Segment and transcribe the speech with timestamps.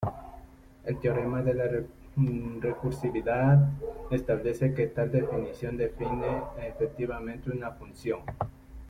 [0.83, 1.67] El teorema de la
[2.59, 3.69] recursividad
[4.09, 8.21] establece que tal definición define efectivamente una función.